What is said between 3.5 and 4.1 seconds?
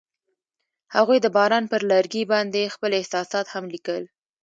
هم لیکل.